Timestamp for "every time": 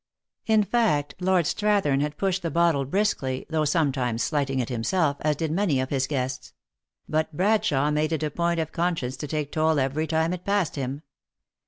9.79-10.33